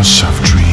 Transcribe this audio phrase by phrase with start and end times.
[0.00, 0.69] House of Dreams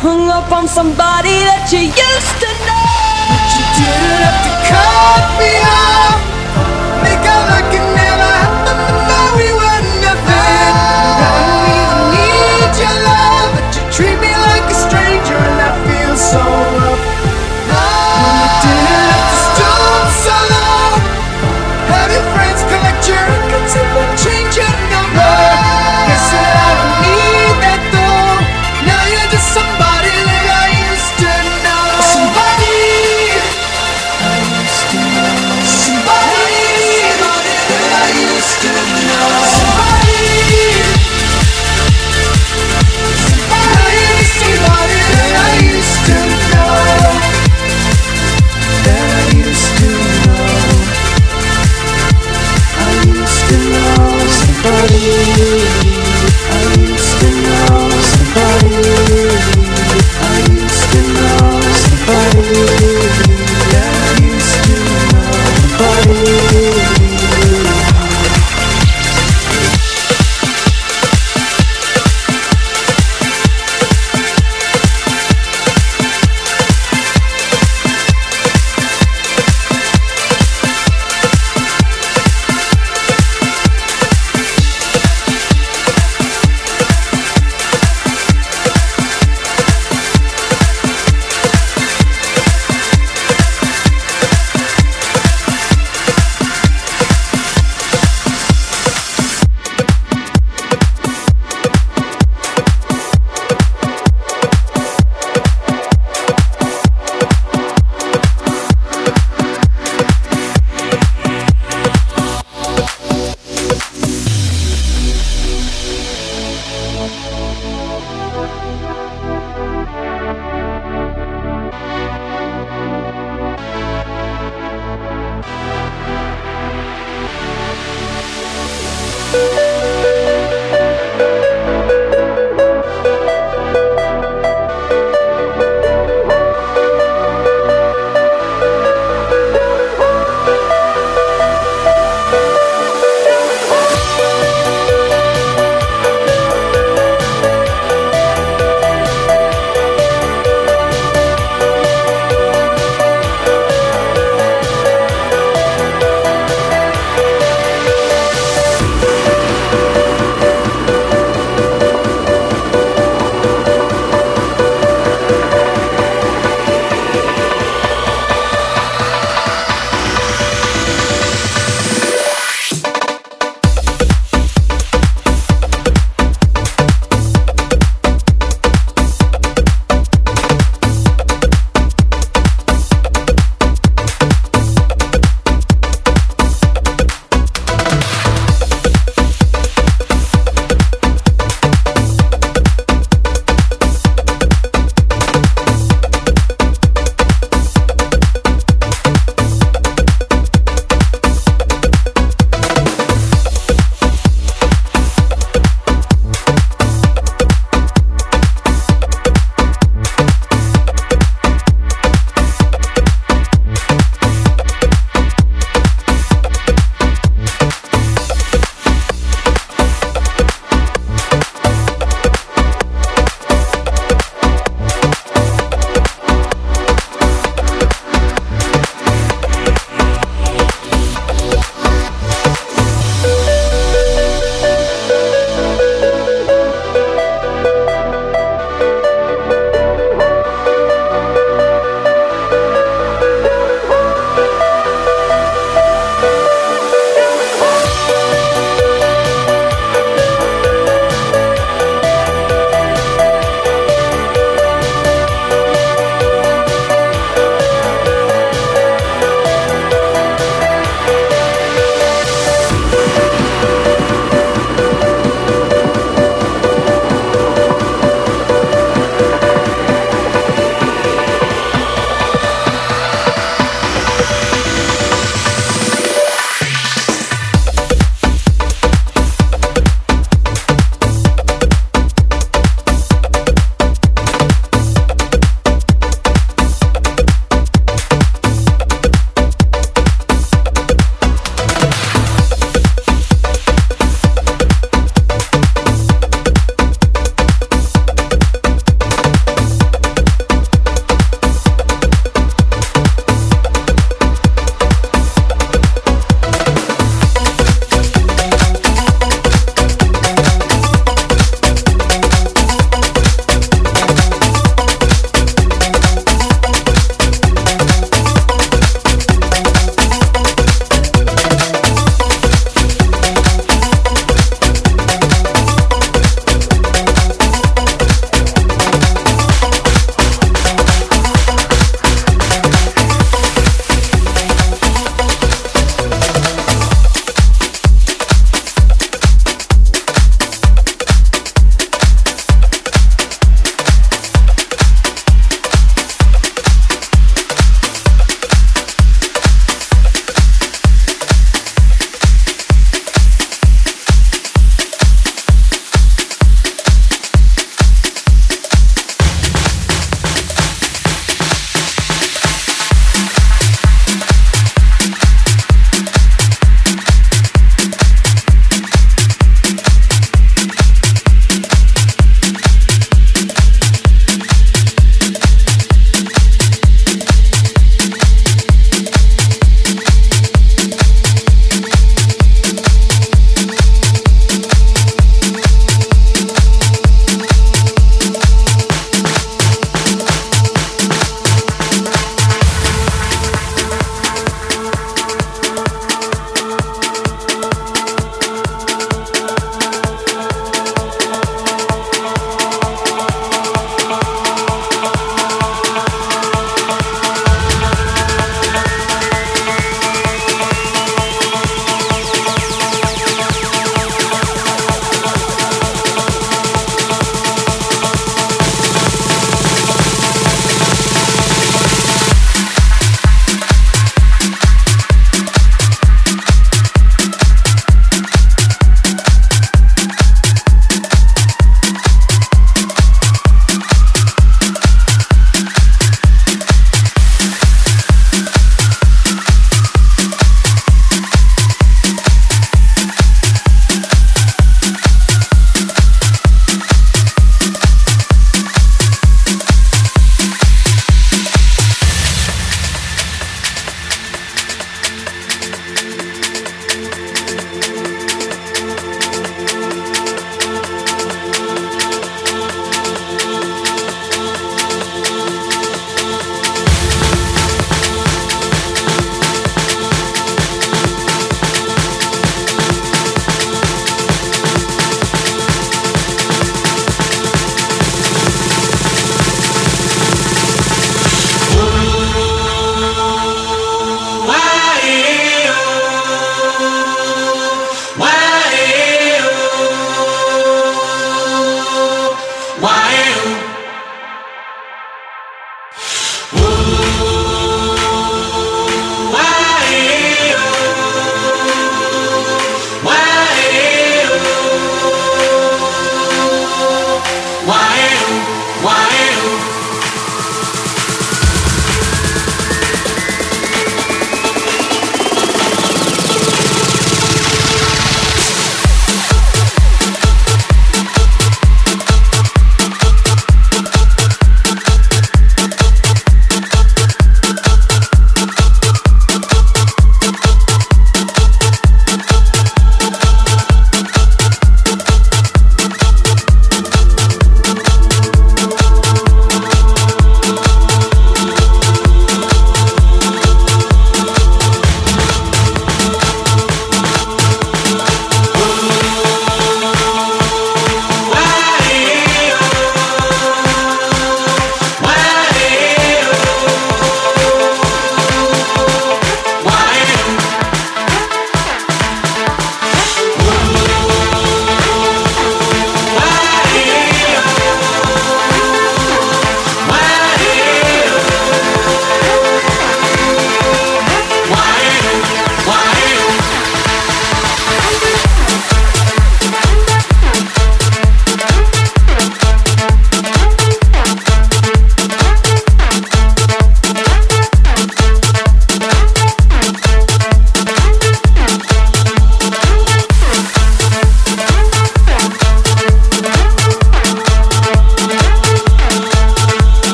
[0.00, 1.92] hung up on somebody that you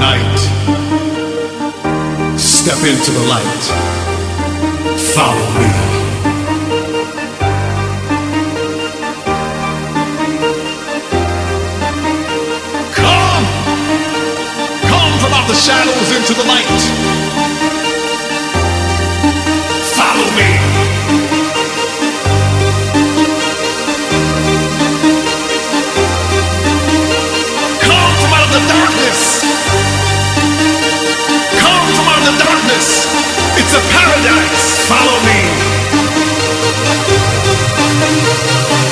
[0.00, 0.40] night.
[2.38, 3.62] Step into the light.
[5.14, 5.70] Follow me.
[12.94, 13.44] Come!
[14.90, 16.82] Come from out the shadows into the light.
[19.96, 20.79] Follow me.
[33.60, 34.88] It's a paradise.
[34.88, 35.40] Follow me.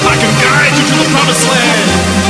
[0.04, 2.27] I can guide you to the promised land.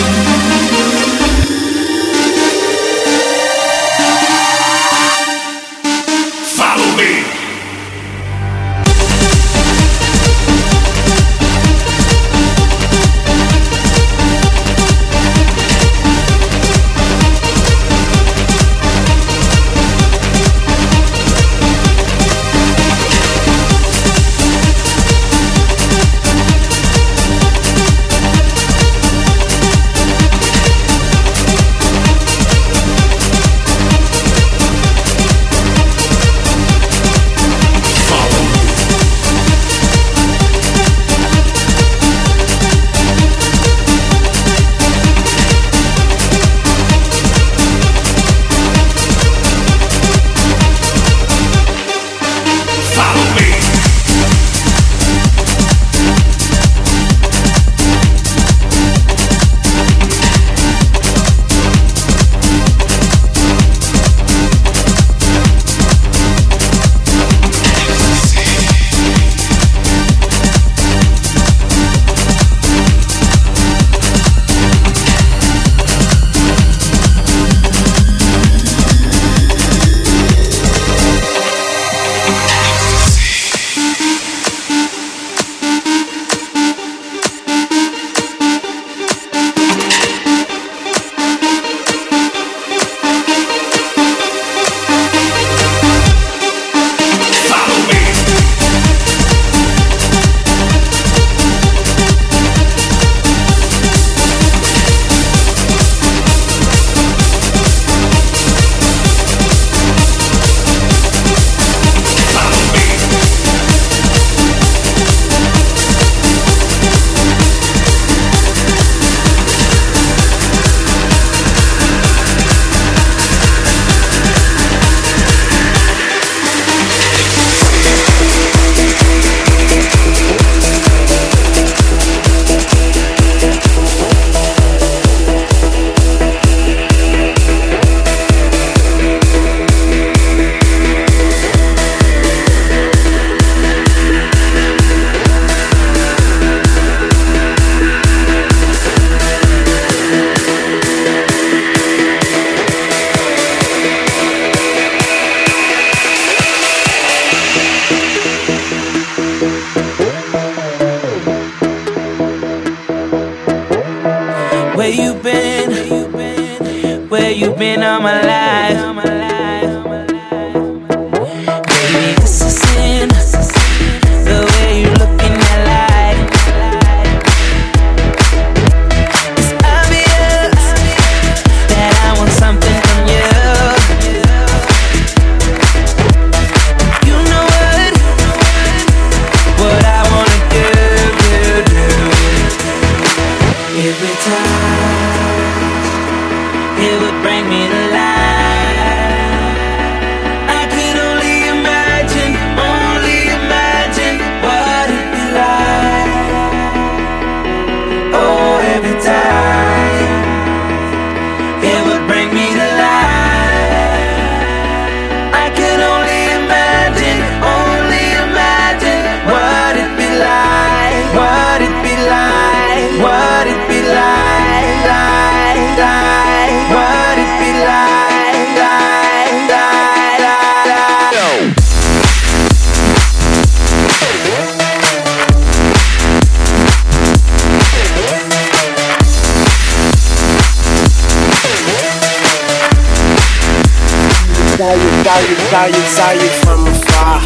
[245.98, 247.18] Saw you, from afar.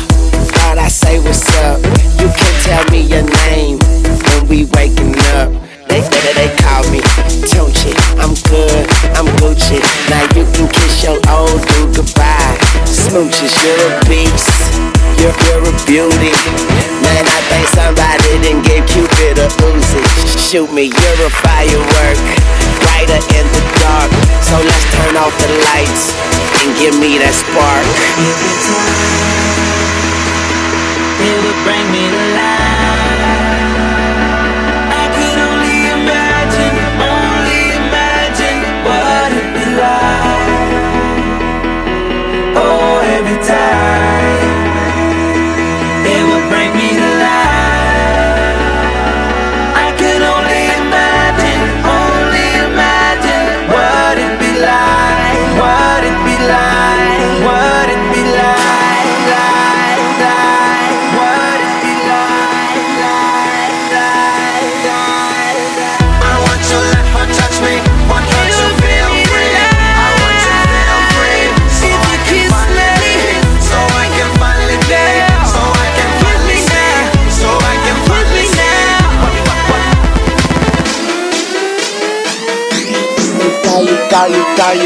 [0.56, 1.76] Thought I say what's up.
[2.16, 3.76] You can tell me your name
[4.24, 5.52] when we waking up.
[5.92, 7.04] They they, they call me
[7.52, 7.92] Tunchi.
[8.16, 9.76] I'm good, I'm Gucci.
[10.08, 12.56] Now you can kiss your old dude goodbye.
[12.88, 14.48] Smooches, you're a beast.
[15.20, 16.32] You're, you're a beauty.
[17.04, 20.00] Man, I think somebody didn't give Cupid a Uzi.
[20.48, 22.20] Shoot me, you're a firework.
[22.88, 24.10] Brighter in the dark.
[24.40, 26.31] So let's turn off the lights
[26.82, 27.86] give me that spark.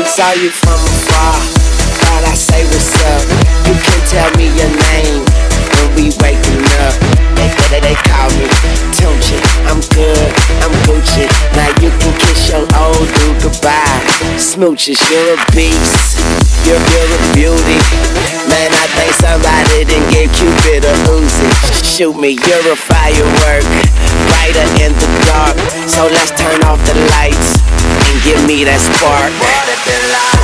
[0.07, 1.35] Saw you, from afar.
[1.99, 3.27] Thought I say what's up.
[3.67, 5.25] You can tell me your name
[5.75, 6.95] when we waking up.
[7.35, 8.76] They they, they call me
[10.87, 11.27] Gucci.
[11.59, 14.01] Now you can kiss your old dude goodbye.
[14.39, 16.15] Smooches, you're a beast.
[16.63, 17.79] You're, you're a beauty.
[18.47, 21.47] Man, I think somebody didn't give Cupid a Uzi.
[21.83, 23.67] Shoot me, you're a firework.
[24.31, 25.59] Brighter in the dark.
[25.91, 27.59] So let's turn off the lights
[28.07, 30.36] and give me that spark.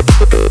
[0.00, 0.47] Thank.